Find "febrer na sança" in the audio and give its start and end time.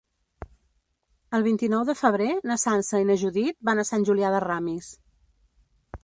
1.99-3.01